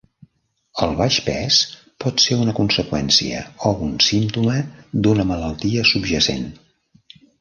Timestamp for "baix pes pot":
1.01-2.23